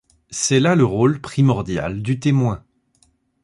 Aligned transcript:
C'est 0.31 0.59
là 0.59 0.73
le 0.73 0.83
rôle, 0.83 1.21
primordial, 1.21 2.01
du 2.01 2.19
témoin. 2.19 2.65